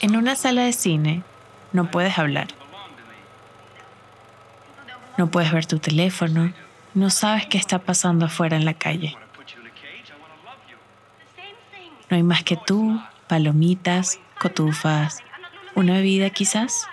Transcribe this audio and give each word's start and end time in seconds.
En 0.00 0.16
una 0.16 0.34
sala 0.34 0.62
de 0.62 0.72
cine 0.72 1.22
no 1.72 1.90
puedes 1.90 2.18
hablar. 2.18 2.48
No 5.18 5.30
puedes 5.30 5.52
ver 5.52 5.66
tu 5.66 5.78
teléfono. 5.78 6.52
No 6.94 7.10
sabes 7.10 7.46
qué 7.46 7.58
está 7.58 7.80
pasando 7.80 8.26
afuera 8.26 8.56
en 8.56 8.64
la 8.64 8.74
calle. 8.74 9.16
No 12.08 12.16
hay 12.16 12.22
más 12.22 12.42
que 12.42 12.56
tú, 12.56 13.00
palomitas, 13.28 14.18
cotufas, 14.40 15.22
una 15.74 15.94
bebida 15.94 16.30
quizás 16.30 16.88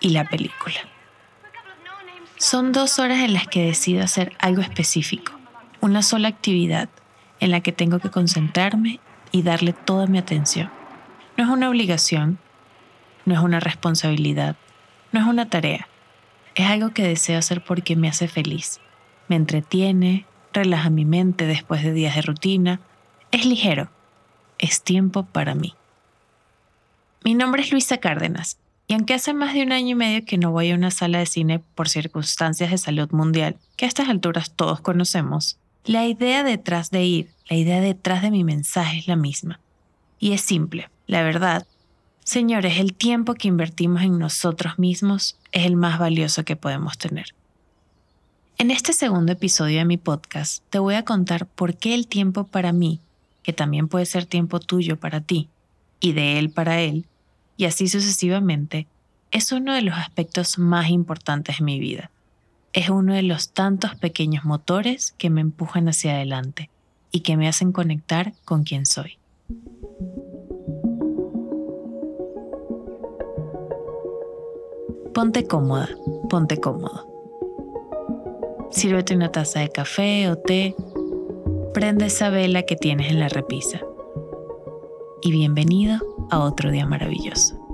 y 0.00 0.10
la 0.10 0.24
película. 0.24 0.76
Son 2.38 2.72
dos 2.72 2.98
horas 2.98 3.20
en 3.20 3.32
las 3.32 3.46
que 3.46 3.64
decido 3.64 4.02
hacer 4.02 4.34
algo 4.38 4.62
específico, 4.62 5.32
una 5.80 6.02
sola 6.02 6.28
actividad 6.28 6.88
en 7.38 7.50
la 7.50 7.60
que 7.60 7.72
tengo 7.72 7.98
que 7.98 8.10
concentrarme 8.10 9.00
y 9.32 9.42
darle 9.42 9.72
toda 9.72 10.06
mi 10.06 10.18
atención. 10.18 10.70
No 11.36 11.44
es 11.44 11.50
una 11.50 11.68
obligación, 11.68 12.38
no 13.24 13.34
es 13.34 13.40
una 13.40 13.60
responsabilidad, 13.60 14.56
no 15.12 15.20
es 15.20 15.26
una 15.26 15.48
tarea. 15.48 15.88
Es 16.54 16.66
algo 16.66 16.90
que 16.90 17.02
deseo 17.02 17.38
hacer 17.38 17.62
porque 17.62 17.96
me 17.96 18.08
hace 18.08 18.28
feliz, 18.28 18.80
me 19.28 19.36
entretiene, 19.36 20.24
relaja 20.52 20.88
mi 20.88 21.04
mente 21.04 21.46
después 21.46 21.82
de 21.82 21.92
días 21.92 22.16
de 22.16 22.22
rutina, 22.22 22.80
es 23.30 23.44
ligero, 23.44 23.90
es 24.58 24.82
tiempo 24.82 25.24
para 25.26 25.54
mí. 25.54 25.74
Mi 27.24 27.34
nombre 27.34 27.62
es 27.62 27.72
Luisa 27.72 27.98
Cárdenas 27.98 28.58
y 28.88 28.94
aunque 28.94 29.14
hace 29.14 29.34
más 29.34 29.52
de 29.52 29.62
un 29.62 29.72
año 29.72 29.90
y 29.90 29.94
medio 29.96 30.24
que 30.24 30.38
no 30.38 30.52
voy 30.52 30.70
a 30.70 30.76
una 30.76 30.90
sala 30.90 31.18
de 31.18 31.26
cine 31.26 31.58
por 31.74 31.88
circunstancias 31.88 32.70
de 32.70 32.78
salud 32.78 33.10
mundial, 33.10 33.56
que 33.76 33.84
a 33.84 33.88
estas 33.88 34.08
alturas 34.08 34.52
todos 34.54 34.80
conocemos, 34.80 35.58
la 35.86 36.06
idea 36.06 36.42
detrás 36.42 36.90
de 36.90 37.04
ir, 37.04 37.30
la 37.48 37.56
idea 37.56 37.80
detrás 37.80 38.22
de 38.22 38.30
mi 38.30 38.44
mensaje 38.44 38.98
es 38.98 39.08
la 39.08 39.16
misma. 39.16 39.60
Y 40.18 40.32
es 40.32 40.40
simple, 40.40 40.90
la 41.06 41.22
verdad. 41.22 41.66
Señores, 42.24 42.78
el 42.78 42.94
tiempo 42.94 43.34
que 43.34 43.48
invertimos 43.48 44.02
en 44.02 44.18
nosotros 44.18 44.78
mismos 44.78 45.36
es 45.52 45.64
el 45.64 45.76
más 45.76 45.98
valioso 45.98 46.44
que 46.44 46.56
podemos 46.56 46.98
tener. 46.98 47.34
En 48.58 48.70
este 48.70 48.92
segundo 48.92 49.32
episodio 49.32 49.78
de 49.78 49.84
mi 49.84 49.96
podcast 49.96 50.62
te 50.70 50.78
voy 50.78 50.94
a 50.94 51.04
contar 51.04 51.46
por 51.46 51.76
qué 51.76 51.94
el 51.94 52.08
tiempo 52.08 52.44
para 52.44 52.72
mí, 52.72 53.00
que 53.42 53.52
también 53.52 53.86
puede 53.86 54.06
ser 54.06 54.26
tiempo 54.26 54.58
tuyo 54.58 54.98
para 54.98 55.20
ti, 55.20 55.48
y 56.00 56.12
de 56.12 56.38
él 56.38 56.50
para 56.50 56.80
él, 56.80 57.04
y 57.56 57.66
así 57.66 57.86
sucesivamente, 57.86 58.86
es 59.30 59.52
uno 59.52 59.74
de 59.74 59.82
los 59.82 59.94
aspectos 59.94 60.58
más 60.58 60.88
importantes 60.90 61.58
de 61.58 61.64
mi 61.64 61.78
vida. 61.78 62.10
Es 62.72 62.90
uno 62.90 63.14
de 63.14 63.22
los 63.22 63.52
tantos 63.52 63.94
pequeños 63.94 64.44
motores 64.44 65.14
que 65.18 65.30
me 65.30 65.40
empujan 65.40 65.88
hacia 65.88 66.14
adelante 66.14 66.70
y 67.10 67.20
que 67.20 67.36
me 67.36 67.48
hacen 67.48 67.72
conectar 67.72 68.34
con 68.44 68.64
quien 68.64 68.86
soy. 68.86 69.18
Ponte 75.14 75.46
cómoda, 75.46 75.88
ponte 76.28 76.58
cómodo. 76.58 77.06
Sírvete 78.70 79.14
una 79.14 79.32
taza 79.32 79.60
de 79.60 79.70
café 79.70 80.30
o 80.30 80.36
té, 80.36 80.76
prende 81.72 82.06
esa 82.06 82.28
vela 82.28 82.64
que 82.64 82.76
tienes 82.76 83.10
en 83.10 83.20
la 83.20 83.28
repisa. 83.28 83.80
Y 85.22 85.30
bienvenido 85.30 85.98
a 86.30 86.40
otro 86.40 86.70
día 86.70 86.86
maravilloso. 86.86 87.65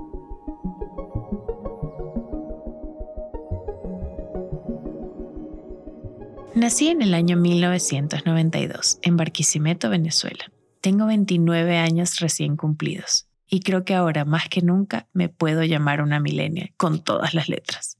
Nací 6.63 6.87
en 6.87 7.01
el 7.01 7.13
año 7.13 7.35
1992 7.35 8.99
en 9.01 9.17
Barquisimeto, 9.17 9.89
Venezuela. 9.89 10.49
Tengo 10.79 11.07
29 11.07 11.77
años 11.77 12.21
recién 12.21 12.55
cumplidos 12.55 13.27
y 13.49 13.59
creo 13.59 13.83
que 13.83 13.93
ahora 13.93 14.23
más 14.23 14.47
que 14.47 14.61
nunca 14.61 15.09
me 15.11 15.27
puedo 15.27 15.63
llamar 15.65 16.01
una 16.01 16.21
millennial 16.21 16.73
con 16.77 17.03
todas 17.03 17.33
las 17.33 17.49
letras. 17.49 17.97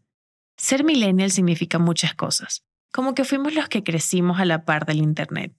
Ser 0.55 0.85
millennial 0.85 1.29
significa 1.29 1.77
muchas 1.77 2.13
cosas, 2.13 2.63
como 2.93 3.13
que 3.15 3.25
fuimos 3.25 3.53
los 3.53 3.67
que 3.67 3.83
crecimos 3.83 4.39
a 4.39 4.45
la 4.45 4.63
par 4.63 4.85
del 4.85 4.99
Internet, 4.99 5.53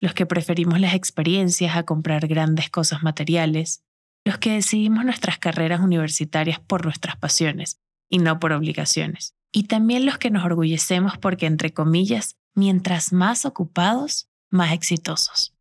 los 0.00 0.14
que 0.14 0.24
preferimos 0.24 0.80
las 0.80 0.94
experiencias 0.94 1.76
a 1.76 1.82
comprar 1.82 2.26
grandes 2.26 2.70
cosas 2.70 3.02
materiales, 3.02 3.84
los 4.24 4.38
que 4.38 4.52
decidimos 4.52 5.04
nuestras 5.04 5.38
carreras 5.38 5.82
universitarias 5.82 6.58
por 6.58 6.86
nuestras 6.86 7.18
pasiones 7.18 7.82
y 8.08 8.16
no 8.16 8.40
por 8.40 8.52
obligaciones. 8.52 9.34
Y 9.52 9.64
también 9.64 10.06
los 10.06 10.16
que 10.16 10.30
nos 10.30 10.46
orgullecemos 10.46 11.18
porque, 11.18 11.44
entre 11.44 11.74
comillas, 11.74 12.35
mientras 12.56 13.12
más 13.12 13.44
ocupados, 13.44 14.28
más 14.50 14.72
exitosos. 14.72 15.54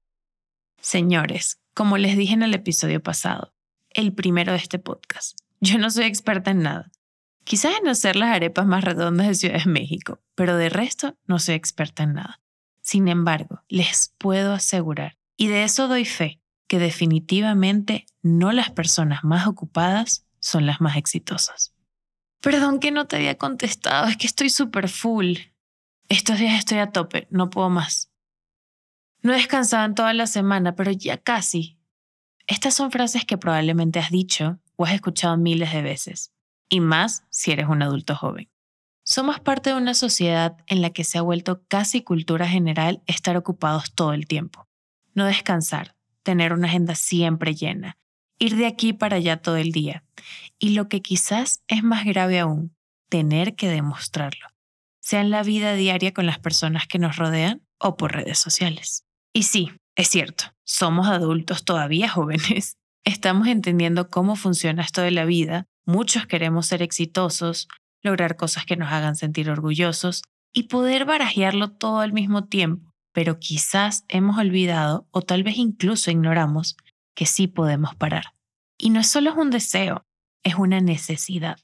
Señores, 0.81 1.59
como 1.75 1.97
les 1.97 2.17
dije 2.17 2.33
en 2.33 2.41
el 2.41 2.55
episodio 2.55 3.03
pasado, 3.03 3.53
el 3.91 4.13
primero 4.13 4.53
de 4.53 4.57
este 4.57 4.79
podcast, 4.79 5.37
yo 5.59 5.77
no 5.77 5.91
soy 5.91 6.05
experta 6.05 6.49
en 6.51 6.63
nada. 6.63 6.91
Quizás 7.43 7.73
en 7.79 7.87
hacer 7.87 8.15
las 8.15 8.35
arepas 8.35 8.65
más 8.65 8.83
redondas 8.83 9.27
de 9.27 9.35
Ciudad 9.35 9.63
de 9.63 9.69
México, 9.69 10.19
pero 10.33 10.57
de 10.57 10.69
resto 10.69 11.15
no 11.27 11.37
soy 11.37 11.53
experta 11.53 12.01
en 12.01 12.13
nada. 12.13 12.41
Sin 12.81 13.07
embargo, 13.07 13.61
les 13.67 14.13
puedo 14.17 14.53
asegurar, 14.53 15.17
y 15.37 15.47
de 15.47 15.63
eso 15.63 15.87
doy 15.87 16.05
fe, 16.05 16.39
que 16.67 16.79
definitivamente 16.79 18.05
no 18.23 18.51
las 18.51 18.71
personas 18.71 19.23
más 19.23 19.47
ocupadas 19.47 20.25
son 20.39 20.65
las 20.65 20.81
más 20.81 20.97
exitosas. 20.97 21.73
Perdón 22.41 22.79
que 22.79 22.91
no 22.91 23.07
te 23.07 23.17
había 23.17 23.37
contestado, 23.37 24.07
es 24.07 24.17
que 24.17 24.27
estoy 24.27 24.49
súper 24.49 24.87
full. 24.87 25.37
Estos 26.07 26.37
días 26.37 26.59
estoy 26.59 26.77
a 26.77 26.91
tope, 26.91 27.27
no 27.31 27.49
puedo 27.49 27.69
más. 27.69 28.11
No 29.23 29.33
he 29.33 29.37
descansado 29.37 29.85
en 29.85 29.95
toda 29.95 30.13
la 30.13 30.27
semana, 30.27 30.75
pero 30.75 30.91
ya 30.91 31.17
casi. 31.17 31.79
Estas 32.45 32.75
son 32.75 32.91
frases 32.91 33.25
que 33.25 33.39
probablemente 33.39 33.97
has 33.97 34.11
dicho 34.11 34.59
o 34.75 34.85
has 34.85 34.93
escuchado 34.93 35.35
miles 35.35 35.73
de 35.73 35.81
veces, 35.81 36.31
y 36.69 36.79
más 36.79 37.25
si 37.31 37.51
eres 37.51 37.67
un 37.67 37.81
adulto 37.81 38.15
joven. 38.15 38.51
Somos 39.03 39.39
parte 39.39 39.71
de 39.71 39.77
una 39.77 39.95
sociedad 39.95 40.57
en 40.67 40.81
la 40.81 40.91
que 40.91 41.03
se 41.03 41.17
ha 41.17 41.23
vuelto 41.23 41.63
casi 41.67 42.03
cultura 42.03 42.47
general 42.47 43.01
estar 43.07 43.35
ocupados 43.35 43.93
todo 43.93 44.13
el 44.13 44.27
tiempo. 44.27 44.67
No 45.15 45.25
descansar, 45.25 45.95
tener 46.21 46.53
una 46.53 46.67
agenda 46.67 46.93
siempre 46.93 47.55
llena, 47.55 47.97
ir 48.37 48.55
de 48.57 48.67
aquí 48.67 48.93
para 48.93 49.17
allá 49.17 49.41
todo 49.41 49.57
el 49.57 49.71
día. 49.71 50.03
Y 50.59 50.69
lo 50.69 50.87
que 50.87 51.01
quizás 51.01 51.63
es 51.67 51.83
más 51.83 52.05
grave 52.05 52.39
aún, 52.39 52.75
tener 53.09 53.55
que 53.55 53.69
demostrarlo, 53.69 54.47
sea 55.05 55.21
en 55.21 55.29
la 55.29 55.43
vida 55.43 55.75
diaria 55.75 56.13
con 56.13 56.25
las 56.25 56.39
personas 56.39 56.87
que 56.87 56.99
nos 56.99 57.17
rodean 57.17 57.61
o 57.79 57.95
por 57.95 58.13
redes 58.13 58.39
sociales. 58.39 59.05
Y 59.33 59.43
sí, 59.43 59.71
es 59.95 60.07
cierto, 60.09 60.45
somos 60.65 61.07
adultos 61.07 61.63
todavía 61.63 62.09
jóvenes. 62.17 62.77
Estamos 63.03 63.47
entendiendo 63.47 64.09
cómo 64.09 64.35
funciona 64.35 64.81
esto 64.81 65.01
de 65.01 65.11
la 65.11 65.25
vida. 65.25 65.67
Muchos 65.85 66.25
queremos 66.25 66.65
ser 66.65 66.81
exitosos, 66.81 67.67
lograr 68.01 68.35
cosas 68.35 68.65
que 68.65 68.77
nos 68.77 68.91
hagan 68.91 69.15
sentir 69.15 69.49
orgullosos 69.49 70.23
y 70.51 70.63
poder 70.63 71.05
barajearlo 71.05 71.71
todo 71.71 71.99
al 71.99 72.13
mismo 72.13 72.45
tiempo 72.45 72.95
pero 73.15 73.39
quizás 73.39 74.03
hemos 74.09 74.37
olvidado 74.37 75.07
o 75.09 75.21
tal 75.21 75.43
vez 75.43 75.55
incluso 75.55 76.11
ignoramos 76.11 76.75
que 77.15 77.25
sí 77.25 77.47
podemos 77.47 77.95
parar. 77.95 78.33
Y 78.77 78.89
no 78.89 79.03
solo 79.05 79.29
es 79.29 79.37
un 79.37 79.51
deseo, 79.51 80.05
es 80.43 80.55
una 80.55 80.81
necesidad. 80.81 81.57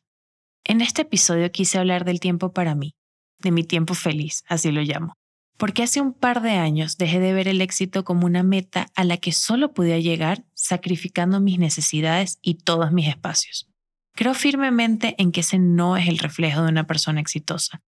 En 0.64 0.80
este 0.80 1.02
episodio 1.02 1.52
quise 1.52 1.78
hablar 1.78 2.06
del 2.06 2.22
tiempo 2.22 2.54
para 2.54 2.74
mí, 2.74 2.94
de 3.42 3.52
mi 3.52 3.64
tiempo 3.64 3.94
feliz, 3.94 4.44
así 4.48 4.72
lo 4.72 4.82
llamo, 4.82 5.16
porque 5.58 5.84
hace 5.84 6.02
un 6.02 6.14
par 6.14 6.42
de 6.42 6.52
años 6.52 6.98
dejé 6.98 7.20
de 7.20 7.34
ver 7.34 7.48
el 7.48 7.62
éxito 7.62 8.04
como 8.04 8.26
una 8.26 8.44
meta 8.44 8.88
a 8.96 9.04
la 9.04 9.18
que 9.18 9.32
solo 9.32 9.74
podía 9.74 10.00
llegar 10.00 10.44
sacrificando 10.54 11.40
mis 11.40 11.60
necesidades 11.60 12.40
y 12.42 12.56
todos 12.56 12.92
mis 12.92 13.08
espacios. 13.08 13.68
Creo 14.14 14.34
firmemente 14.34 15.16
en 15.18 15.32
que 15.32 15.42
ese 15.42 15.60
no 15.60 15.98
es 15.98 16.08
el 16.08 16.20
reflejo 16.20 16.62
de 16.64 16.70
una 16.70 16.86
persona 16.86 17.22
exitosa, 17.22 17.82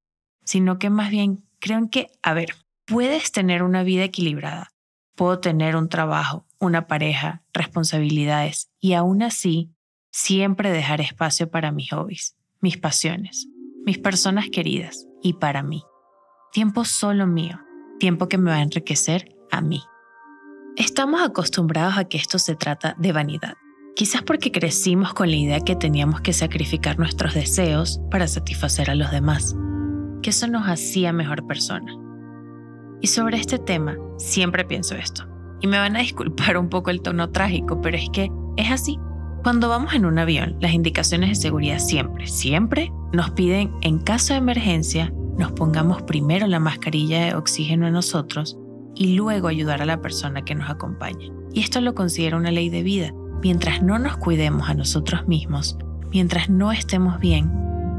sino 0.46 0.80
que 0.80 0.90
más 0.90 1.10
bien 1.10 1.44
creo 1.60 1.78
en 1.78 1.90
que, 1.90 2.08
a 2.22 2.34
ver, 2.34 2.56
puedes 2.86 3.32
tener 3.32 3.64
una 3.64 3.84
vida 3.84 4.04
equilibrada. 4.04 4.72
Puedo 5.16 5.40
tener 5.40 5.76
un 5.76 5.90
trabajo, 5.90 6.48
una 6.60 6.88
pareja, 6.88 7.44
responsabilidades 7.54 8.70
y 8.80 8.94
aún 8.94 9.22
así 9.22 9.72
siempre 10.12 10.72
dejar 10.72 11.02
espacio 11.02 11.50
para 11.50 11.72
mis 11.72 11.92
hobbies, 11.92 12.36
mis 12.62 12.78
pasiones, 12.78 13.48
mis 13.86 13.98
personas 13.98 14.50
queridas 14.50 15.08
y 15.22 15.34
para 15.34 15.64
mí. 15.64 15.84
Tiempo 16.52 16.86
solo 16.86 17.28
mío, 17.28 17.60
tiempo 18.00 18.28
que 18.28 18.38
me 18.38 18.52
va 18.52 18.58
a 18.58 18.62
enriquecer 18.62 19.36
a 19.52 19.62
mí. 19.62 19.82
Estamos 20.76 21.22
acostumbrados 21.22 21.98
a 21.98 22.06
que 22.06 22.18
esto 22.18 22.40
se 22.40 22.56
trata 22.56 22.96
de 22.98 23.12
vanidad, 23.12 23.56
quizás 23.96 24.22
porque 24.22 24.52
crecimos 24.52 25.14
con 25.14 25.30
la 25.30 25.36
idea 25.36 25.60
que 25.60 25.76
teníamos 25.76 26.22
que 26.22 26.34
sacrificar 26.34 26.98
nuestros 26.98 27.34
deseos 27.34 28.00
para 28.10 28.28
satisfacer 28.28 28.90
a 28.90 28.96
los 28.96 29.12
demás, 29.12 29.56
que 30.22 30.30
eso 30.30 30.48
nos 30.48 30.68
hacía 30.68 31.14
mejor 31.14 31.46
persona. 31.46 31.94
Y 33.02 33.08
sobre 33.08 33.38
este 33.38 33.60
tema, 33.60 33.98
siempre 34.18 34.64
pienso 34.64 34.96
esto. 34.96 35.28
Y 35.60 35.68
me 35.68 35.78
van 35.78 35.96
a 35.96 36.00
disculpar 36.00 36.58
un 36.58 36.70
poco 36.70 36.90
el 36.90 37.02
tono 37.02 37.32
trágico, 37.32 37.82
pero 37.82 37.98
es 37.98 38.10
que 38.12 38.32
es 38.58 38.72
así. 38.72 38.98
Cuando 39.44 39.68
vamos 39.68 39.94
en 39.94 40.06
un 40.06 40.18
avión, 40.18 40.56
las 40.62 40.74
indicaciones 40.74 41.30
de 41.30 41.36
seguridad 41.36 41.80
siempre, 41.80 42.28
siempre 42.28 42.92
nos 43.14 43.30
piden, 43.32 43.72
en 43.82 44.00
caso 44.00 44.34
de 44.34 44.40
emergencia, 44.40 45.14
nos 45.38 45.52
pongamos 45.52 46.02
primero 46.02 46.48
la 46.48 46.60
mascarilla 46.60 47.26
de 47.26 47.36
oxígeno 47.36 47.88
en 47.88 47.94
nosotros 47.94 48.58
y 48.96 49.16
luego 49.16 49.48
ayudar 49.48 49.82
a 49.82 49.86
la 49.86 50.02
persona 50.02 50.44
que 50.44 50.56
nos 50.56 50.70
acompaña. 50.70 51.28
Y 51.54 51.62
esto 51.62 51.80
lo 51.80 51.94
considero 51.94 52.38
una 52.38 52.52
ley 52.52 52.70
de 52.70 52.84
vida. 52.84 53.14
mientras 53.44 53.84
no 53.84 54.00
nos 54.00 54.16
cuidemos 54.16 54.70
a 54.70 54.74
nosotros 54.74 55.28
mismos, 55.28 55.78
mientras 56.14 56.50
no 56.50 56.72
estemos 56.72 57.20
bien, 57.20 57.52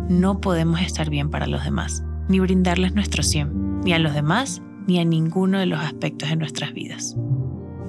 no 0.08 0.40
podemos 0.40 0.80
estar 0.80 1.10
bien 1.10 1.28
para 1.28 1.46
los 1.46 1.62
demás, 1.64 2.02
ni 2.30 2.40
brindarles 2.40 2.94
nuestro 2.94 3.22
100, 3.22 3.82
ni 3.82 3.92
a 3.92 3.98
los 3.98 4.14
demás, 4.14 4.62
ni 4.86 4.98
a 5.00 5.04
ninguno 5.04 5.58
de 5.58 5.66
los 5.66 5.80
aspectos 5.80 6.30
de 6.30 6.36
nuestras 6.36 6.72
vidas. 6.72 7.14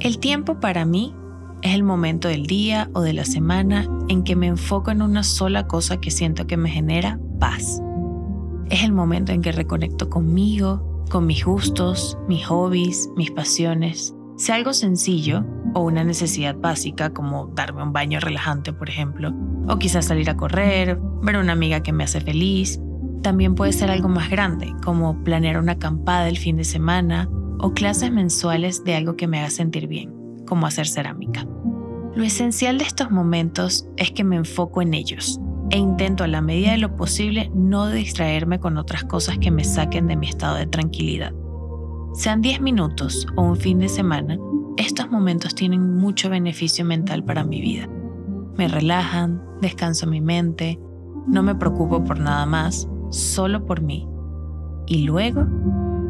El 0.02 0.20
tiempo 0.20 0.60
para 0.60 0.84
mí 0.84 1.16
es 1.66 1.74
el 1.74 1.82
momento 1.82 2.28
del 2.28 2.46
día 2.46 2.92
o 2.94 3.02
de 3.02 3.14
la 3.14 3.26
semana 3.26 3.88
en 4.08 4.24
que 4.24 4.36
me 4.36 4.46
enfoco 4.46 4.92
en 4.92 5.02
una 5.02 5.24
sola 5.24 5.66
cosa 5.66 6.00
que 6.00 6.12
siento 6.12 6.46
que 6.46 6.58
me 6.58 6.70
genera 6.70 7.20
paz. 7.40 7.82
Es 8.70 8.84
el 8.84 8.92
momento 8.92 9.32
en 9.32 9.42
que 9.42 9.52
reconecto 9.52 10.08
conmigo, 10.08 11.04
con 11.10 11.26
mis 11.26 11.44
gustos, 11.44 12.20
mis 12.28 12.46
hobbies, 12.46 13.10
mis 13.16 13.32
pasiones. 13.32 14.14
Sea 14.38 14.58
algo 14.58 14.74
sencillo 14.74 15.44
o 15.74 15.82
una 15.82 16.04
necesidad 16.04 16.56
básica 16.56 17.10
como 17.10 17.48
darme 17.48 17.82
un 17.82 17.94
baño 17.94 18.20
relajante, 18.20 18.72
por 18.72 18.88
ejemplo, 18.88 19.34
o 19.68 19.80
quizás 19.80 20.06
salir 20.06 20.30
a 20.30 20.38
correr, 20.38 21.00
ver 21.24 21.36
a 21.36 21.40
una 21.40 21.54
amiga 21.54 21.82
que 21.82 21.94
me 21.94 22.04
hace 22.04 22.22
feliz. 22.22 22.80
También 23.24 23.56
puede 23.56 23.74
ser 23.74 23.90
algo 23.90 24.08
más 24.08 24.30
grande, 24.30 24.72
como 24.84 25.24
planear 25.24 25.58
una 25.58 25.72
acampada 25.72 26.30
el 26.30 26.38
fin 26.38 26.58
de 26.58 26.64
semana 26.64 27.28
o 27.60 27.74
clases 27.74 28.12
mensuales 28.12 28.84
de 28.84 28.94
algo 28.94 29.16
que 29.16 29.26
me 29.26 29.40
haga 29.40 29.50
sentir 29.50 29.88
bien, 29.88 30.14
como 30.46 30.68
hacer 30.68 30.88
cerámica. 30.88 31.48
Lo 32.16 32.24
esencial 32.24 32.78
de 32.78 32.86
estos 32.86 33.12
momentos 33.12 33.86
es 33.98 34.12
que 34.12 34.24
me 34.24 34.38
enfoco 34.38 34.82
en 34.82 34.94
ellos 34.94 35.38
e 35.70 35.78
intento 35.78 36.24
a 36.24 36.28
la 36.28 36.40
medida 36.40 36.72
de 36.72 36.78
lo 36.78 36.96
posible 36.96 37.52
no 37.54 37.90
distraerme 37.90 38.58
con 38.58 38.78
otras 38.78 39.04
cosas 39.04 39.38
que 39.38 39.52
me 39.52 39.66
saquen 39.66 40.08
de 40.08 40.16
mi 40.16 40.30
estado 40.30 40.56
de 40.56 40.66
tranquilidad. 40.66 41.34
Sean 42.14 42.42
10 42.42 42.62
minutos 42.62 43.28
o 43.36 43.42
un 43.42 43.58
fin 43.58 43.80
de 43.80 43.90
semana, 43.90 44.38
estos 44.78 45.12
momentos 45.12 45.56
tienen 45.56 45.98
mucho 45.98 46.30
beneficio 46.30 46.86
mental 46.86 47.26
para 47.26 47.44
mi 47.44 47.60
vida. 47.60 47.90
Me 48.58 48.70
relajan, 48.70 49.44
descanso 49.62 50.08
mi 50.08 50.22
mente, 50.22 50.80
no 51.28 51.44
me 51.44 51.56
preocupo 51.56 52.02
por 52.02 52.18
nada 52.18 52.46
más, 52.46 52.88
solo 53.10 53.66
por 53.66 53.82
mí. 53.82 54.08
Y 54.88 55.00
luego 55.00 55.44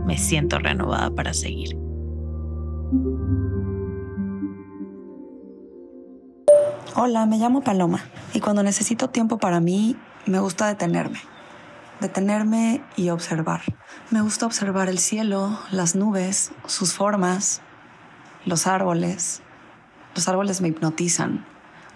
me 0.05 0.19
siento 0.19 0.59
renovada 0.59 1.09
para 1.09 1.33
seguir. 1.33 1.75
Hola, 6.97 7.25
me 7.25 7.37
llamo 7.37 7.59
Paloma 7.59 8.05
y 8.33 8.39
cuando 8.39 8.63
necesito 8.63 9.09
tiempo 9.09 9.37
para 9.37 9.59
mí, 9.59 9.97
me 10.25 10.39
gusta 10.39 10.67
detenerme. 10.67 11.19
Detenerme 11.99 12.85
y 12.95 13.09
observar. 13.09 13.63
Me 14.11 14.21
gusta 14.21 14.45
observar 14.45 14.87
el 14.87 14.97
cielo, 14.99 15.59
las 15.71 15.97
nubes, 15.97 16.53
sus 16.67 16.93
formas, 16.93 17.59
los 18.45 18.65
árboles. 18.65 19.41
Los 20.15 20.29
árboles 20.29 20.61
me 20.61 20.69
hipnotizan. 20.69 21.45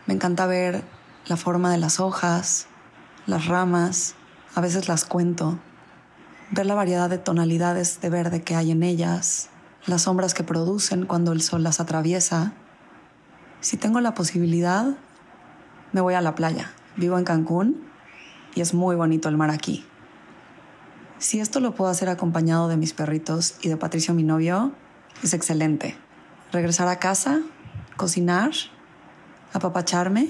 Me 0.06 0.16
encanta 0.16 0.48
ver 0.48 0.84
la 1.28 1.38
forma 1.38 1.72
de 1.72 1.78
las 1.78 2.02
hojas, 2.02 2.68
las 3.26 3.46
ramas, 3.46 4.16
a 4.54 4.60
veces 4.60 4.90
las 4.90 5.06
cuento, 5.06 5.60
ver 6.52 6.66
la 6.66 6.76
variedad 6.76 7.10
de 7.10 7.20
tonalidades 7.20 8.02
de 8.02 8.10
verde 8.10 8.42
que 8.42 8.58
hay 8.58 8.72
en 8.72 8.84
ellas, 8.84 9.50
las 9.86 10.02
sombras 10.02 10.34
que 10.34 10.44
producen 10.44 11.06
cuando 11.06 11.32
el 11.32 11.42
sol 11.42 11.64
las 11.64 11.80
atraviesa 11.80 12.52
si 13.62 13.78
tengo 13.78 14.00
la 14.00 14.14
posibilidad, 14.14 14.96
me 15.92 16.02
voy 16.02 16.14
a 16.14 16.22
la 16.22 16.36
playa. 16.36 16.72
Vivo 16.96 17.18
en 17.18 17.26
Cancún 17.26 17.84
y 18.56 18.62
es 18.62 18.74
muy 18.74 18.96
bonito 18.96 19.30
el 19.30 19.38
mar 19.38 19.50
aquí. 19.50 19.86
Si 21.18 21.40
esto 21.40 21.60
lo 21.60 21.76
puedo 21.76 21.92
hacer 21.92 22.10
acompañado 22.10 22.70
de 22.70 22.78
mis 22.78 22.94
perritos 22.94 23.56
y 23.62 23.70
de 23.70 23.78
Patricio, 23.78 24.14
mi 24.14 24.24
novio, 24.24 24.72
es 25.22 25.34
excelente. 25.34 25.98
Regresar 26.54 26.88
a 26.88 27.00
casa, 27.00 27.42
cocinar, 27.98 28.52
apapacharme, 29.54 30.30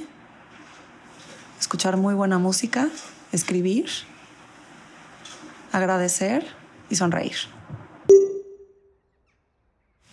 escuchar 1.60 1.98
muy 1.98 2.16
buena 2.16 2.40
música, 2.40 2.90
escribir, 3.32 3.88
agradecer 5.72 6.46
y 6.90 6.96
sonreír. 6.96 7.36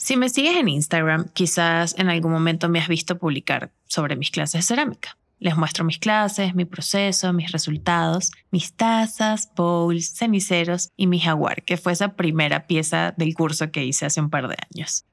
Si 0.07 0.17
me 0.17 0.29
sigues 0.29 0.55
en 0.55 0.69
Instagram, 0.69 1.31
quizás 1.33 1.97
en 1.99 2.09
algún 2.09 2.31
momento 2.31 2.69
me 2.69 2.79
has 2.79 2.87
visto 2.87 3.19
publicar 3.19 3.73
sobre 3.87 4.15
mis 4.15 4.31
clases 4.31 4.61
de 4.61 4.63
cerámica. 4.63 5.19
Les 5.41 5.57
muestro 5.57 5.85
mis 5.85 5.99
clases, 5.99 6.55
mi 6.55 6.65
proceso, 6.65 7.33
mis 7.33 7.51
resultados, 7.51 8.31
mis 8.53 8.73
tazas, 8.73 9.51
bowls, 9.57 10.11
ceniceros 10.11 10.93
y 10.97 11.09
mi 11.09 11.19
jaguar, 11.19 11.65
que 11.65 11.77
fue 11.77 11.93
esa 11.93 12.15
primera 12.15 12.69
pieza 12.69 13.15
del 13.17 13.35
curso 13.35 13.73
que 13.73 13.85
hice 13.85 14.07
hace 14.07 14.21
un 14.21 14.31
par 14.31 14.47
de 14.47 14.55
años. 14.73 15.05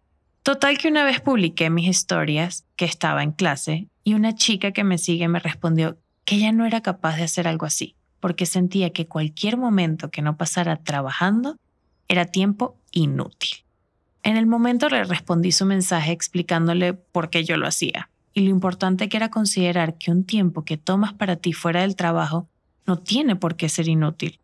Total 0.43 0.77
que 0.77 0.89
una 0.89 1.03
vez 1.03 1.21
publiqué 1.21 1.71
mis 1.71 1.87
historias 1.87 2.63
que 2.75 2.85
estaba 2.85 3.23
en 3.23 3.31
clase 3.31 3.87
y 4.03 4.13
una 4.13 4.35
chica 4.35 4.73
que 4.73 4.83
me 4.83 4.99
sigue 4.99 5.27
me 5.27 5.39
respondió 5.39 5.97
que 6.23 6.35
ella 6.35 6.51
no 6.51 6.67
era 6.67 6.81
capaz 6.81 7.15
de 7.15 7.23
hacer 7.23 7.47
algo 7.47 7.65
así, 7.65 7.95
porque 8.19 8.45
sentía 8.45 8.91
que 8.91 9.07
cualquier 9.07 9.57
momento 9.57 10.11
que 10.11 10.21
no 10.21 10.37
pasara 10.37 10.75
trabajando 10.83 11.57
era 12.07 12.25
tiempo 12.25 12.77
inútil. 12.91 13.62
En 14.23 14.37
el 14.37 14.45
momento 14.45 14.87
le 14.89 15.03
respondí 15.03 15.51
su 15.51 15.65
mensaje 15.65 16.11
explicándole 16.11 16.93
por 16.93 17.29
qué 17.29 17.43
yo 17.43 17.57
lo 17.57 17.67
hacía 17.67 18.09
y 18.33 18.41
lo 18.41 18.49
importante 18.49 19.09
que 19.09 19.17
era 19.17 19.29
considerar 19.29 19.97
que 19.97 20.11
un 20.11 20.23
tiempo 20.23 20.63
que 20.63 20.77
tomas 20.77 21.13
para 21.13 21.35
ti 21.35 21.53
fuera 21.53 21.81
del 21.81 21.95
trabajo 21.95 22.47
no 22.85 22.97
tiene 22.97 23.35
por 23.35 23.55
qué 23.55 23.69
ser 23.69 23.87
inútil. 23.87 24.39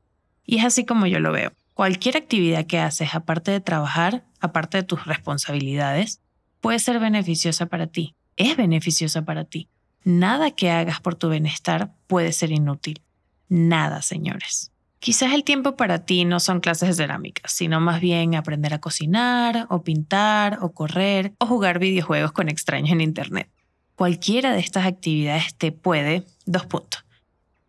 Y 0.45 0.57
es 0.57 0.65
así 0.65 0.85
como 0.85 1.07
yo 1.07 1.19
lo 1.19 1.31
veo. 1.31 1.53
Cualquier 1.73 2.17
actividad 2.17 2.65
que 2.65 2.79
haces 2.79 3.15
aparte 3.15 3.51
de 3.51 3.61
trabajar, 3.61 4.25
aparte 4.41 4.77
de 4.77 4.83
tus 4.83 5.05
responsabilidades, 5.05 6.19
puede 6.59 6.79
ser 6.79 6.99
beneficiosa 6.99 7.67
para 7.67 7.87
ti. 7.87 8.15
Es 8.35 8.57
beneficiosa 8.57 9.23
para 9.23 9.45
ti. 9.45 9.69
Nada 10.03 10.51
que 10.51 10.71
hagas 10.71 10.99
por 10.99 11.15
tu 11.15 11.29
bienestar 11.29 11.93
puede 12.07 12.33
ser 12.33 12.51
inútil. 12.51 13.01
Nada, 13.47 14.01
señores. 14.01 14.71
Quizás 14.99 15.33
el 15.33 15.45
tiempo 15.45 15.77
para 15.77 16.05
ti 16.05 16.25
no 16.25 16.41
son 16.41 16.59
clases 16.59 16.89
de 16.89 17.03
cerámica, 17.03 17.43
sino 17.47 17.79
más 17.79 18.01
bien 18.01 18.35
aprender 18.35 18.73
a 18.73 18.81
cocinar, 18.81 19.65
o 19.69 19.81
pintar, 19.81 20.59
o 20.61 20.73
correr, 20.73 21.33
o 21.39 21.45
jugar 21.45 21.79
videojuegos 21.79 22.33
con 22.33 22.49
extraños 22.49 22.91
en 22.91 22.99
Internet. 22.99 23.49
Cualquiera 23.95 24.51
de 24.51 24.59
estas 24.59 24.85
actividades 24.85 25.55
te 25.55 25.71
puede, 25.71 26.25
dos 26.45 26.65
puntos, 26.65 27.05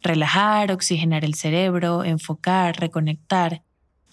relajar, 0.03 0.73
oxigenar 0.73 1.25
el 1.25 1.35
cerebro, 1.35 2.03
enfocar, 2.03 2.81
reconectar 2.81 3.63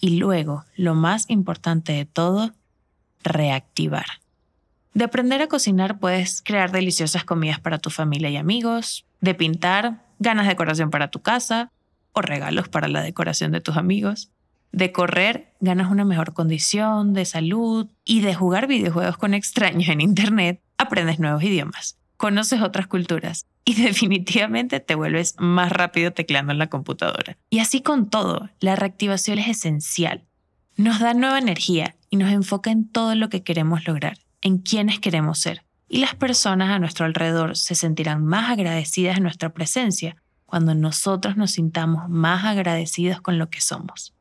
y 0.00 0.18
luego, 0.18 0.64
lo 0.76 0.94
más 0.94 1.28
importante 1.28 1.92
de 1.92 2.04
todo, 2.04 2.52
reactivar. 3.24 4.06
De 4.94 5.04
aprender 5.04 5.42
a 5.42 5.48
cocinar 5.48 5.98
puedes 5.98 6.40
crear 6.42 6.70
deliciosas 6.70 7.24
comidas 7.24 7.58
para 7.58 7.78
tu 7.78 7.90
familia 7.90 8.30
y 8.30 8.36
amigos, 8.36 9.06
de 9.20 9.34
pintar, 9.34 10.04
ganas 10.20 10.46
de 10.46 10.50
decoración 10.50 10.90
para 10.90 11.10
tu 11.10 11.20
casa, 11.20 11.72
o 12.12 12.22
regalos 12.22 12.68
para 12.68 12.88
la 12.88 13.02
decoración 13.02 13.52
de 13.52 13.60
tus 13.60 13.76
amigos. 13.76 14.30
De 14.72 14.92
correr 14.92 15.52
ganas 15.60 15.90
una 15.90 16.04
mejor 16.04 16.34
condición 16.34 17.14
de 17.14 17.24
salud 17.24 17.88
y 18.04 18.20
de 18.20 18.34
jugar 18.34 18.66
videojuegos 18.66 19.16
con 19.16 19.34
extraños 19.34 19.88
en 19.88 20.00
Internet 20.00 20.60
aprendes 20.76 21.18
nuevos 21.18 21.42
idiomas, 21.42 21.98
conoces 22.16 22.60
otras 22.62 22.86
culturas 22.86 23.46
y 23.64 23.74
definitivamente 23.82 24.80
te 24.80 24.94
vuelves 24.94 25.34
más 25.38 25.70
rápido 25.70 26.12
tecleando 26.12 26.52
en 26.52 26.58
la 26.58 26.68
computadora. 26.68 27.36
Y 27.50 27.58
así 27.58 27.82
con 27.82 28.08
todo, 28.08 28.48
la 28.60 28.76
reactivación 28.76 29.38
es 29.38 29.48
esencial. 29.48 30.24
Nos 30.76 31.00
da 31.00 31.12
nueva 31.12 31.38
energía 31.38 31.96
y 32.08 32.16
nos 32.16 32.30
enfoca 32.30 32.70
en 32.70 32.88
todo 32.88 33.14
lo 33.14 33.28
que 33.28 33.42
queremos 33.42 33.86
lograr, 33.86 34.18
en 34.40 34.58
quienes 34.58 35.00
queremos 35.00 35.40
ser. 35.40 35.64
Y 35.88 35.98
las 35.98 36.14
personas 36.14 36.70
a 36.70 36.78
nuestro 36.78 37.06
alrededor 37.06 37.56
se 37.56 37.74
sentirán 37.74 38.24
más 38.24 38.50
agradecidas 38.50 39.16
en 39.16 39.24
nuestra 39.24 39.52
presencia 39.52 40.16
cuando 40.48 40.74
nosotros 40.74 41.36
nos 41.36 41.50
sintamos 41.50 42.08
más 42.08 42.46
agradecidos 42.46 43.20
con 43.20 43.36
lo 43.36 43.50
que 43.50 43.60
somos. 43.60 44.14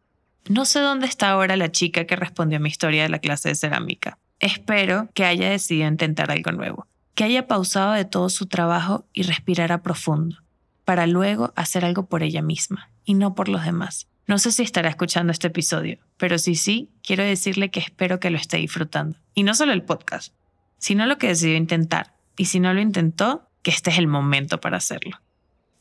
No 0.50 0.66
sé 0.66 0.82
dónde 0.82 1.08
está 1.08 1.30
ahora 1.30 1.56
la 1.56 1.72
chica 1.72 2.04
que 2.04 2.18
respondió 2.18 2.58
a 2.58 2.60
mi 2.60 2.68
historia 2.68 3.04
de 3.04 3.10
la 3.10 3.20
clase 3.20 3.48
de 3.48 3.56
cerámica. 3.56 4.18
Espero 4.42 5.08
que 5.14 5.24
haya 5.24 5.50
decidido 5.50 5.88
intentar 5.88 6.30
algo 6.30 6.52
nuevo, 6.52 6.86
que 7.16 7.24
haya 7.24 7.48
pausado 7.48 7.94
de 7.94 8.04
todo 8.04 8.28
su 8.28 8.46
trabajo 8.48 9.06
y 9.14 9.24
respirara 9.24 9.82
profundo, 9.82 10.36
para 10.84 11.08
luego 11.08 11.54
hacer 11.56 11.86
algo 11.86 12.08
por 12.08 12.24
ella 12.24 12.42
misma 12.42 12.90
y 13.06 13.14
no 13.14 13.34
por 13.34 13.48
los 13.48 13.64
demás. 13.64 14.08
No 14.26 14.38
sé 14.38 14.52
si 14.52 14.64
estará 14.64 14.90
escuchando 14.90 15.32
este 15.32 15.48
episodio, 15.48 15.98
pero 16.18 16.38
si 16.38 16.56
sí, 16.56 16.90
quiero 17.04 17.24
decirle 17.24 17.72
que 17.72 17.80
espero 17.80 18.20
que 18.20 18.32
lo 18.32 18.38
esté 18.38 18.58
disfrutando. 18.58 19.18
Y 19.34 19.44
no 19.44 19.56
solo 19.56 19.72
el 19.72 19.84
podcast, 19.84 20.34
sino 20.78 21.06
lo 21.06 21.18
que 21.18 21.28
decidió 21.28 21.56
intentar. 21.56 22.14
Y 22.36 22.46
si 22.46 22.60
no 22.60 22.74
lo 22.74 22.82
intentó, 22.82 23.48
que 23.62 23.72
este 23.72 23.92
es 23.92 23.98
el 23.98 24.08
momento 24.08 24.60
para 24.60 24.76
hacerlo. 24.76 25.22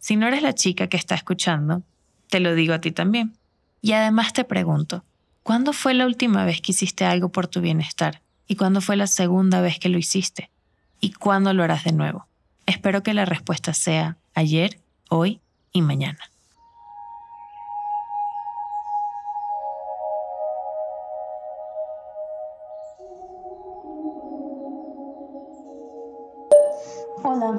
Si 0.06 0.14
no 0.14 0.28
eres 0.28 0.40
la 0.40 0.52
chica 0.52 0.86
que 0.86 0.96
está 0.96 1.16
escuchando, 1.16 1.82
te 2.28 2.38
lo 2.38 2.54
digo 2.54 2.74
a 2.74 2.80
ti 2.80 2.92
también. 2.92 3.36
Y 3.82 3.90
además 3.90 4.32
te 4.32 4.44
pregunto, 4.44 5.02
¿cuándo 5.42 5.72
fue 5.72 5.94
la 5.94 6.06
última 6.06 6.44
vez 6.44 6.60
que 6.60 6.70
hiciste 6.70 7.04
algo 7.04 7.30
por 7.30 7.48
tu 7.48 7.60
bienestar? 7.60 8.22
¿Y 8.46 8.54
cuándo 8.54 8.80
fue 8.80 8.94
la 8.94 9.08
segunda 9.08 9.60
vez 9.60 9.80
que 9.80 9.88
lo 9.88 9.98
hiciste? 9.98 10.48
¿Y 11.00 11.10
cuándo 11.10 11.52
lo 11.54 11.64
harás 11.64 11.82
de 11.82 11.90
nuevo? 11.90 12.28
Espero 12.66 13.02
que 13.02 13.14
la 13.14 13.24
respuesta 13.24 13.74
sea 13.74 14.16
ayer, 14.32 14.78
hoy 15.08 15.40
y 15.72 15.82
mañana. 15.82 16.20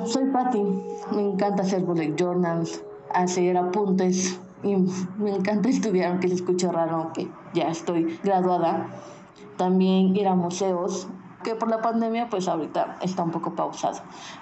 Soy 0.08 0.26
Patty. 0.32 0.64
Me 1.12 1.22
encanta 1.22 1.64
hacer 1.64 1.84
bullet 1.84 2.16
journals, 2.16 2.84
hacer 3.14 3.58
apuntes 3.58 4.40
y 4.64 4.76
me 5.18 5.36
encanta 5.36 5.70
estudiar, 5.70 6.12
aunque 6.12 6.30
se 6.30 6.36
escuche 6.36 6.72
raro, 6.72 7.12
que 7.14 7.30
ya 7.54 7.70
estoy 7.70 8.20
graduada. 8.24 8.88
También 9.58 10.16
ir 10.16 10.28
a 10.28 10.36
museos, 10.36 11.08
que 11.44 11.56
por 11.56 11.70
la 11.70 11.82
pandemia 11.82 12.30
pues 12.30 12.48
ahorita 12.48 12.98
está 13.02 13.24
un 13.24 13.32
poco 13.32 13.56
pausado. 13.56 14.00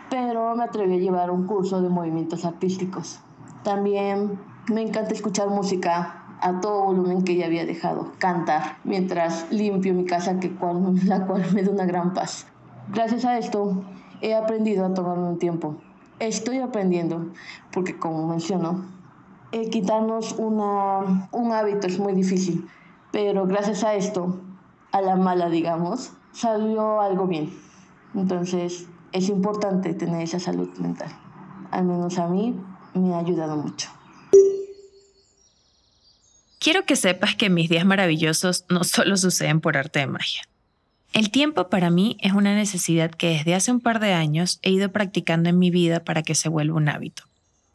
Pero 0.10 0.56
me 0.56 0.64
atreví 0.64 0.96
a 0.96 1.00
llevar 1.00 1.32
un 1.32 1.46
curso 1.46 1.82
de 1.82 1.90
movimientos 1.90 2.46
artísticos. 2.46 3.20
También 3.64 4.40
me 4.72 4.82
encanta 4.82 5.14
escuchar 5.14 5.50
música 5.50 6.22
a 6.42 6.60
todo 6.60 6.84
volumen 6.84 7.24
que 7.24 7.36
ya 7.36 7.46
había 7.46 7.66
dejado, 7.66 8.12
cantar 8.20 8.78
mientras 8.84 9.52
limpio 9.52 9.94
mi 9.94 10.06
casa, 10.06 10.40
que 10.40 10.54
cual, 10.54 10.96
la 11.06 11.26
cual 11.26 11.46
me 11.54 11.64
da 11.64 11.72
una 11.72 11.86
gran 11.86 12.14
paz. 12.14 12.46
Gracias 12.94 13.26
a 13.26 13.38
esto 13.40 13.84
he 14.25 14.34
aprendido 14.34 14.86
a 14.86 14.94
tomarme 14.94 15.27
un 15.27 15.38
tiempo. 15.38 15.77
Estoy 16.20 16.58
aprendiendo, 16.58 17.32
porque 17.72 17.98
como 18.00 18.27
menciono, 18.27 18.86
eh, 19.51 19.70
quitarnos 19.70 20.34
una, 20.34 21.29
un 21.32 21.51
hábito 21.51 21.86
es 21.86 22.00
muy 22.00 22.13
difícil, 22.13 22.67
pero 23.12 23.46
gracias 23.46 23.84
a 23.84 23.94
esto, 23.94 24.41
a 24.91 25.01
la 25.01 25.15
mala, 25.15 25.50
digamos, 25.50 26.13
salió 26.32 27.01
algo 27.01 27.27
bien. 27.27 27.53
Entonces, 28.15 28.88
es 29.12 29.29
importante 29.29 29.94
tener 29.94 30.22
esa 30.22 30.39
salud 30.39 30.70
mental. 30.79 31.10
Al 31.70 31.86
menos 31.86 32.17
a 32.17 32.27
mí 32.27 32.60
me 32.96 33.13
ha 33.13 33.20
ayudado 33.20 33.58
mucho. 33.58 33.89
Quiero 36.60 36.84
que 36.86 36.96
sepas 36.96 37.36
que 37.36 37.51
mis 37.51 37.70
días 37.70 37.86
maravillosos 37.86 38.65
no 38.70 38.84
solo 38.84 39.17
suceden 39.17 39.62
por 39.62 39.77
arte 39.77 40.00
de 40.00 40.08
magia. 40.08 40.41
El 41.16 41.32
tiempo 41.32 41.70
para 41.70 41.90
mí 41.90 42.18
es 42.20 42.34
una 42.34 42.56
necesidad 42.56 43.10
que 43.10 43.30
desde 43.30 43.56
hace 43.56 43.72
un 43.72 43.80
par 43.80 44.02
de 44.02 44.12
años 44.12 44.60
he 44.64 44.70
ido 44.70 44.92
practicando 44.92 45.48
en 45.48 45.58
mi 45.58 45.72
vida 45.72 46.04
para 46.04 46.24
que 46.24 46.36
se 46.36 46.50
vuelva 46.50 46.76
un 46.76 46.90
hábito. 46.90 47.24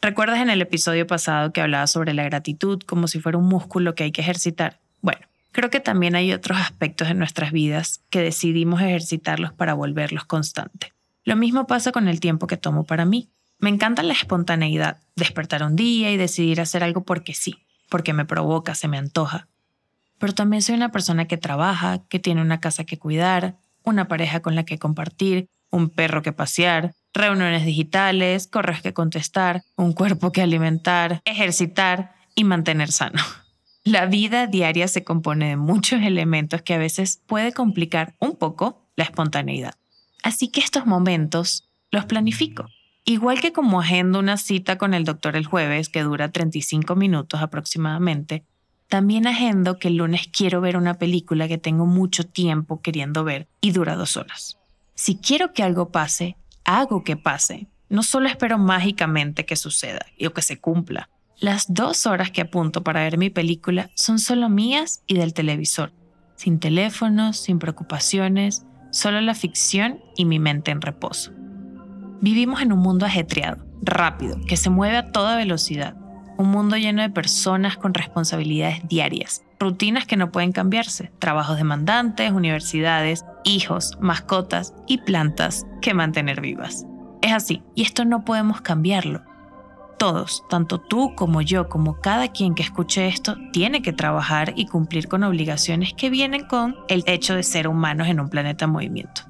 ¿Recuerdas 0.02 0.40
en 0.40 0.50
el 0.50 0.60
episodio 0.60 1.06
pasado 1.06 1.50
que 1.50 1.62
hablaba 1.62 1.86
sobre 1.86 2.12
la 2.12 2.22
gratitud 2.24 2.82
como 2.82 3.08
si 3.08 3.18
fuera 3.18 3.38
un 3.38 3.48
músculo 3.48 3.94
que 3.94 4.04
hay 4.04 4.12
que 4.12 4.20
ejercitar? 4.20 4.78
Bueno, 5.00 5.22
creo 5.52 5.70
que 5.70 5.80
también 5.80 6.16
hay 6.16 6.34
otros 6.34 6.58
aspectos 6.58 7.08
en 7.08 7.18
nuestras 7.18 7.50
vidas 7.50 8.02
que 8.10 8.20
decidimos 8.20 8.82
ejercitarlos 8.82 9.54
para 9.54 9.72
volverlos 9.72 10.26
constante. 10.26 10.92
Lo 11.24 11.34
mismo 11.34 11.66
pasa 11.66 11.92
con 11.92 12.08
el 12.08 12.20
tiempo 12.20 12.46
que 12.46 12.58
tomo 12.58 12.84
para 12.84 13.06
mí. 13.06 13.30
Me 13.58 13.70
encanta 13.70 14.02
la 14.02 14.12
espontaneidad, 14.12 14.98
despertar 15.16 15.62
un 15.62 15.76
día 15.76 16.12
y 16.12 16.18
decidir 16.18 16.60
hacer 16.60 16.84
algo 16.84 17.04
porque 17.04 17.32
sí, 17.32 17.56
porque 17.88 18.12
me 18.12 18.26
provoca, 18.26 18.74
se 18.74 18.86
me 18.86 18.98
antoja 18.98 19.48
pero 20.20 20.34
también 20.34 20.62
soy 20.62 20.76
una 20.76 20.92
persona 20.92 21.24
que 21.24 21.38
trabaja, 21.38 22.02
que 22.08 22.20
tiene 22.20 22.42
una 22.42 22.60
casa 22.60 22.84
que 22.84 22.98
cuidar, 22.98 23.56
una 23.82 24.06
pareja 24.06 24.40
con 24.40 24.54
la 24.54 24.64
que 24.64 24.78
compartir, 24.78 25.48
un 25.70 25.88
perro 25.88 26.20
que 26.22 26.32
pasear, 26.32 26.94
reuniones 27.14 27.64
digitales, 27.64 28.46
correos 28.46 28.82
que 28.82 28.92
contestar, 28.92 29.62
un 29.76 29.94
cuerpo 29.94 30.30
que 30.30 30.42
alimentar, 30.42 31.22
ejercitar 31.24 32.14
y 32.34 32.44
mantener 32.44 32.92
sano. 32.92 33.22
La 33.82 34.04
vida 34.04 34.46
diaria 34.46 34.88
se 34.88 35.04
compone 35.04 35.48
de 35.48 35.56
muchos 35.56 36.02
elementos 36.02 36.60
que 36.60 36.74
a 36.74 36.78
veces 36.78 37.22
puede 37.26 37.54
complicar 37.54 38.14
un 38.18 38.36
poco 38.36 38.84
la 38.94 39.04
espontaneidad. 39.04 39.74
Así 40.22 40.48
que 40.48 40.60
estos 40.60 40.84
momentos 40.84 41.70
los 41.90 42.04
planifico. 42.04 42.66
Igual 43.06 43.40
que 43.40 43.54
como 43.54 43.80
agendo 43.80 44.18
una 44.18 44.36
cita 44.36 44.76
con 44.76 44.92
el 44.92 45.04
doctor 45.04 45.34
el 45.34 45.46
jueves 45.46 45.88
que 45.88 46.02
dura 46.02 46.30
35 46.30 46.94
minutos 46.94 47.40
aproximadamente, 47.40 48.44
también 48.90 49.28
agendo 49.28 49.78
que 49.78 49.86
el 49.86 49.96
lunes 49.96 50.28
quiero 50.32 50.60
ver 50.60 50.76
una 50.76 50.94
película 50.94 51.46
que 51.46 51.58
tengo 51.58 51.86
mucho 51.86 52.24
tiempo 52.24 52.82
queriendo 52.82 53.22
ver 53.22 53.46
y 53.60 53.70
dura 53.70 53.94
dos 53.94 54.16
horas. 54.16 54.58
Si 54.96 55.16
quiero 55.16 55.52
que 55.52 55.62
algo 55.62 55.90
pase, 55.90 56.36
hago 56.64 57.04
que 57.04 57.16
pase. 57.16 57.68
No 57.88 58.02
solo 58.02 58.28
espero 58.28 58.58
mágicamente 58.58 59.46
que 59.46 59.54
suceda 59.54 60.04
o 60.26 60.30
que 60.30 60.42
se 60.42 60.60
cumpla. 60.60 61.08
Las 61.38 61.72
dos 61.72 62.04
horas 62.04 62.32
que 62.32 62.40
apunto 62.40 62.82
para 62.82 63.04
ver 63.04 63.16
mi 63.16 63.30
película 63.30 63.90
son 63.94 64.18
solo 64.18 64.48
mías 64.48 65.02
y 65.06 65.14
del 65.14 65.34
televisor. 65.34 65.92
Sin 66.34 66.58
teléfonos, 66.58 67.36
sin 67.36 67.60
preocupaciones, 67.60 68.66
solo 68.90 69.20
la 69.20 69.36
ficción 69.36 70.00
y 70.16 70.24
mi 70.24 70.40
mente 70.40 70.72
en 70.72 70.80
reposo. 70.80 71.30
Vivimos 72.20 72.60
en 72.60 72.72
un 72.72 72.80
mundo 72.80 73.06
ajetreado, 73.06 73.64
rápido, 73.82 74.36
que 74.48 74.56
se 74.56 74.68
mueve 74.68 74.96
a 74.96 75.12
toda 75.12 75.36
velocidad 75.36 75.94
un 76.40 76.50
mundo 76.50 76.78
lleno 76.78 77.02
de 77.02 77.10
personas 77.10 77.76
con 77.76 77.92
responsabilidades 77.92 78.80
diarias, 78.88 79.44
rutinas 79.58 80.06
que 80.06 80.16
no 80.16 80.32
pueden 80.32 80.52
cambiarse, 80.52 81.12
trabajos 81.18 81.58
demandantes, 81.58 82.32
universidades, 82.32 83.26
hijos, 83.44 83.98
mascotas 84.00 84.72
y 84.86 84.98
plantas 84.98 85.66
que 85.82 85.92
mantener 85.92 86.40
vivas. 86.40 86.86
Es 87.20 87.32
así, 87.32 87.62
y 87.74 87.82
esto 87.82 88.06
no 88.06 88.24
podemos 88.24 88.62
cambiarlo. 88.62 89.20
Todos, 89.98 90.42
tanto 90.48 90.80
tú 90.80 91.14
como 91.14 91.42
yo, 91.42 91.68
como 91.68 92.00
cada 92.00 92.28
quien 92.28 92.54
que 92.54 92.62
escuche 92.62 93.06
esto, 93.06 93.36
tiene 93.52 93.82
que 93.82 93.92
trabajar 93.92 94.54
y 94.56 94.64
cumplir 94.64 95.08
con 95.08 95.22
obligaciones 95.24 95.92
que 95.92 96.08
vienen 96.08 96.46
con 96.46 96.74
el 96.88 97.04
hecho 97.06 97.34
de 97.34 97.42
ser 97.42 97.68
humanos 97.68 98.08
en 98.08 98.18
un 98.18 98.30
planeta 98.30 98.64
en 98.64 98.70
movimiento. 98.70 99.22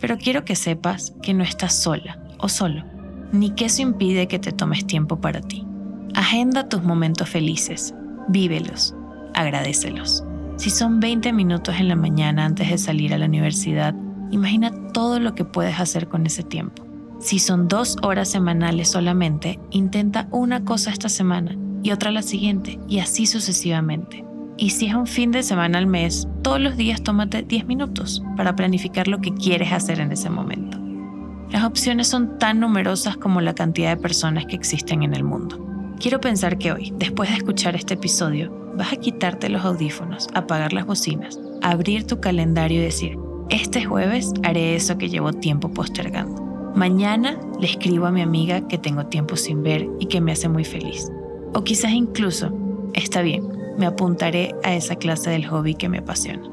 Pero 0.00 0.16
quiero 0.16 0.46
que 0.46 0.56
sepas 0.56 1.12
que 1.22 1.34
no 1.34 1.44
estás 1.44 1.74
sola 1.74 2.18
o 2.38 2.48
solo, 2.48 2.82
ni 3.30 3.50
que 3.50 3.66
eso 3.66 3.82
impide 3.82 4.26
que 4.26 4.38
te 4.38 4.52
tomes 4.52 4.86
tiempo 4.86 5.20
para 5.20 5.42
ti. 5.42 5.66
Agenda 6.16 6.66
tus 6.66 6.82
momentos 6.82 7.28
felices, 7.28 7.94
vívelos, 8.28 8.94
agradecelos. 9.34 10.24
Si 10.56 10.70
son 10.70 10.98
20 10.98 11.30
minutos 11.34 11.74
en 11.78 11.88
la 11.88 11.94
mañana 11.94 12.46
antes 12.46 12.70
de 12.70 12.78
salir 12.78 13.12
a 13.12 13.18
la 13.18 13.26
universidad, 13.26 13.94
imagina 14.30 14.70
todo 14.94 15.20
lo 15.20 15.34
que 15.34 15.44
puedes 15.44 15.78
hacer 15.78 16.08
con 16.08 16.24
ese 16.24 16.42
tiempo. 16.42 16.86
Si 17.20 17.38
son 17.38 17.68
dos 17.68 17.98
horas 18.02 18.30
semanales 18.30 18.88
solamente, 18.88 19.60
intenta 19.70 20.26
una 20.30 20.64
cosa 20.64 20.90
esta 20.90 21.10
semana 21.10 21.54
y 21.82 21.90
otra 21.90 22.10
la 22.10 22.22
siguiente 22.22 22.80
y 22.88 23.00
así 23.00 23.26
sucesivamente. 23.26 24.24
Y 24.56 24.70
si 24.70 24.86
es 24.86 24.94
un 24.94 25.06
fin 25.06 25.32
de 25.32 25.42
semana 25.42 25.76
al 25.76 25.86
mes, 25.86 26.26
todos 26.40 26.62
los 26.62 26.78
días 26.78 27.02
tómate 27.02 27.42
10 27.42 27.66
minutos 27.66 28.22
para 28.38 28.56
planificar 28.56 29.06
lo 29.06 29.20
que 29.20 29.34
quieres 29.34 29.70
hacer 29.70 30.00
en 30.00 30.12
ese 30.12 30.30
momento. 30.30 30.78
Las 31.50 31.64
opciones 31.64 32.08
son 32.08 32.38
tan 32.38 32.60
numerosas 32.60 33.18
como 33.18 33.42
la 33.42 33.54
cantidad 33.54 33.94
de 33.94 34.00
personas 34.00 34.46
que 34.46 34.56
existen 34.56 35.02
en 35.02 35.12
el 35.12 35.22
mundo. 35.22 35.75
Quiero 35.98 36.20
pensar 36.20 36.58
que 36.58 36.72
hoy, 36.72 36.92
después 36.98 37.30
de 37.30 37.36
escuchar 37.36 37.74
este 37.74 37.94
episodio, 37.94 38.52
vas 38.76 38.92
a 38.92 38.96
quitarte 38.96 39.48
los 39.48 39.64
audífonos, 39.64 40.28
apagar 40.34 40.74
las 40.74 40.84
bocinas, 40.84 41.40
abrir 41.62 42.06
tu 42.06 42.20
calendario 42.20 42.80
y 42.80 42.84
decir, 42.84 43.18
este 43.48 43.84
jueves 43.84 44.32
haré 44.42 44.76
eso 44.76 44.98
que 44.98 45.08
llevo 45.08 45.32
tiempo 45.32 45.70
postergando. 45.70 46.42
Mañana 46.74 47.40
le 47.58 47.66
escribo 47.66 48.04
a 48.06 48.12
mi 48.12 48.20
amiga 48.20 48.68
que 48.68 48.76
tengo 48.76 49.06
tiempo 49.06 49.36
sin 49.36 49.62
ver 49.62 49.88
y 49.98 50.06
que 50.06 50.20
me 50.20 50.32
hace 50.32 50.50
muy 50.50 50.64
feliz. 50.64 51.10
O 51.54 51.64
quizás 51.64 51.92
incluso, 51.92 52.52
está 52.92 53.22
bien, 53.22 53.48
me 53.78 53.86
apuntaré 53.86 54.54
a 54.64 54.74
esa 54.74 54.96
clase 54.96 55.30
del 55.30 55.46
hobby 55.46 55.74
que 55.74 55.88
me 55.88 55.98
apasiona. 55.98 56.46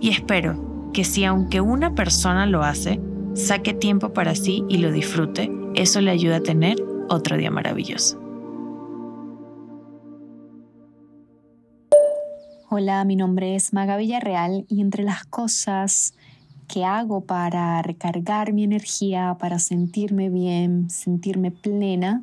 Y 0.00 0.10
espero 0.10 0.90
que 0.92 1.04
si 1.04 1.24
aunque 1.24 1.60
una 1.60 1.94
persona 1.94 2.46
lo 2.46 2.64
hace, 2.64 3.00
saque 3.34 3.74
tiempo 3.74 4.12
para 4.12 4.34
sí 4.34 4.64
y 4.68 4.78
lo 4.78 4.90
disfrute, 4.90 5.48
eso 5.76 6.00
le 6.00 6.10
ayuda 6.10 6.38
a 6.38 6.42
tener 6.42 6.76
otro 7.08 7.36
día 7.36 7.52
maravilloso. 7.52 8.27
Hola, 12.70 13.02
mi 13.04 13.16
nombre 13.16 13.54
es 13.54 13.72
Maga 13.72 13.96
Villarreal 13.96 14.66
y 14.68 14.82
entre 14.82 15.02
las 15.02 15.24
cosas 15.24 16.12
que 16.66 16.84
hago 16.84 17.22
para 17.22 17.80
recargar 17.80 18.52
mi 18.52 18.62
energía, 18.62 19.38
para 19.40 19.58
sentirme 19.58 20.28
bien, 20.28 20.90
sentirme 20.90 21.50
plena, 21.50 22.20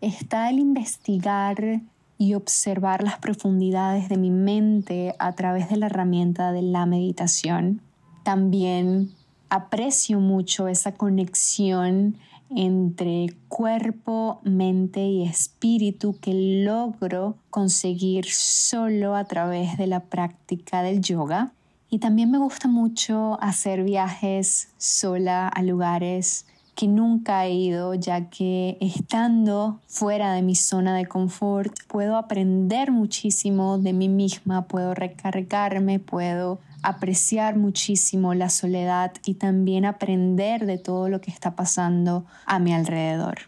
está 0.00 0.50
el 0.50 0.60
investigar 0.60 1.80
y 2.16 2.34
observar 2.34 3.02
las 3.02 3.18
profundidades 3.18 4.08
de 4.08 4.18
mi 4.18 4.30
mente 4.30 5.16
a 5.18 5.32
través 5.32 5.68
de 5.68 5.78
la 5.78 5.86
herramienta 5.86 6.52
de 6.52 6.62
la 6.62 6.86
meditación. 6.86 7.80
También 8.22 9.10
aprecio 9.50 10.20
mucho 10.20 10.68
esa 10.68 10.92
conexión 10.92 12.18
entre 12.50 13.28
cuerpo, 13.48 14.40
mente 14.44 15.00
y 15.00 15.24
espíritu 15.24 16.18
que 16.20 16.32
logro 16.64 17.36
conseguir 17.50 18.26
solo 18.26 19.14
a 19.16 19.24
través 19.24 19.76
de 19.76 19.86
la 19.86 20.00
práctica 20.00 20.82
del 20.82 21.00
yoga. 21.00 21.52
Y 21.90 21.98
también 21.98 22.30
me 22.30 22.38
gusta 22.38 22.68
mucho 22.68 23.38
hacer 23.40 23.82
viajes 23.82 24.68
sola 24.76 25.48
a 25.48 25.62
lugares 25.62 26.46
que 26.78 26.86
nunca 26.86 27.44
he 27.44 27.54
ido, 27.54 27.94
ya 27.94 28.30
que 28.30 28.78
estando 28.80 29.80
fuera 29.88 30.32
de 30.34 30.42
mi 30.42 30.54
zona 30.54 30.94
de 30.94 31.06
confort 31.06 31.72
puedo 31.88 32.16
aprender 32.16 32.92
muchísimo 32.92 33.78
de 33.78 33.92
mí 33.92 34.08
misma, 34.08 34.68
puedo 34.68 34.94
recargarme, 34.94 35.98
puedo 35.98 36.60
apreciar 36.82 37.56
muchísimo 37.56 38.34
la 38.34 38.48
soledad 38.48 39.12
y 39.24 39.34
también 39.34 39.84
aprender 39.84 40.66
de 40.66 40.78
todo 40.78 41.08
lo 41.08 41.20
que 41.20 41.30
está 41.30 41.56
pasando 41.56 42.24
a 42.46 42.58
mi 42.58 42.72
alrededor. 42.72 43.38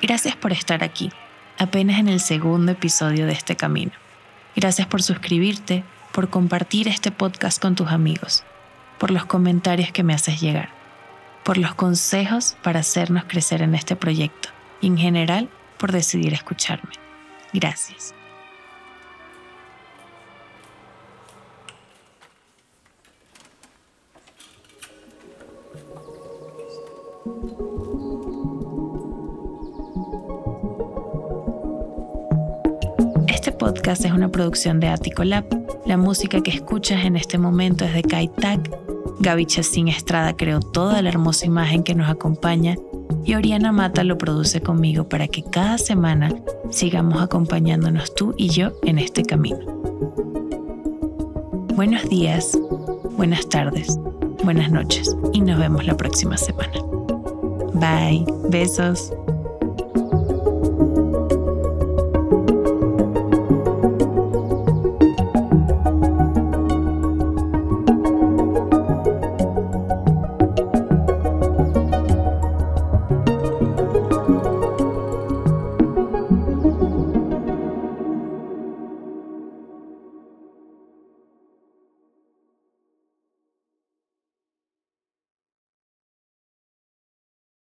Gracias 0.00 0.36
por 0.36 0.52
estar 0.52 0.82
aquí, 0.82 1.12
apenas 1.58 1.98
en 1.98 2.08
el 2.08 2.20
segundo 2.20 2.72
episodio 2.72 3.26
de 3.26 3.32
este 3.32 3.56
camino. 3.56 3.92
Gracias 4.56 4.86
por 4.86 5.02
suscribirte, 5.02 5.84
por 6.18 6.30
compartir 6.30 6.88
este 6.88 7.12
podcast 7.12 7.62
con 7.62 7.76
tus 7.76 7.92
amigos, 7.92 8.42
por 8.98 9.12
los 9.12 9.24
comentarios 9.24 9.92
que 9.92 10.02
me 10.02 10.14
haces 10.14 10.40
llegar, 10.40 10.68
por 11.44 11.58
los 11.58 11.76
consejos 11.76 12.56
para 12.60 12.80
hacernos 12.80 13.22
crecer 13.28 13.62
en 13.62 13.76
este 13.76 13.94
proyecto 13.94 14.48
y 14.80 14.88
en 14.88 14.98
general 14.98 15.48
por 15.78 15.92
decidir 15.92 16.34
escucharme. 16.34 16.90
Gracias. 17.52 18.16
Este 33.28 33.52
podcast 33.52 34.04
es 34.04 34.10
una 34.10 34.28
producción 34.32 34.80
de 34.80 34.88
Attico 34.88 35.22
Lab. 35.22 35.67
La 35.88 35.96
música 35.96 36.42
que 36.42 36.50
escuchas 36.50 37.06
en 37.06 37.16
este 37.16 37.38
momento 37.38 37.86
es 37.86 37.94
de 37.94 38.02
Kai 38.02 38.28
Tak. 38.28 38.70
Gaby 39.20 39.46
Chassin 39.46 39.88
Estrada 39.88 40.36
creó 40.36 40.60
toda 40.60 41.00
la 41.00 41.08
hermosa 41.08 41.46
imagen 41.46 41.82
que 41.82 41.94
nos 41.94 42.10
acompaña 42.10 42.76
y 43.24 43.34
Oriana 43.34 43.72
Mata 43.72 44.04
lo 44.04 44.18
produce 44.18 44.60
conmigo 44.60 45.08
para 45.08 45.28
que 45.28 45.42
cada 45.42 45.78
semana 45.78 46.30
sigamos 46.68 47.22
acompañándonos 47.22 48.14
tú 48.14 48.34
y 48.36 48.50
yo 48.50 48.72
en 48.82 48.98
este 48.98 49.22
camino. 49.22 49.60
Buenos 51.74 52.06
días, 52.10 52.58
buenas 53.16 53.48
tardes, 53.48 53.98
buenas 54.44 54.70
noches 54.70 55.16
y 55.32 55.40
nos 55.40 55.58
vemos 55.58 55.86
la 55.86 55.96
próxima 55.96 56.36
semana. 56.36 56.82
Bye, 57.72 58.26
besos. 58.50 59.10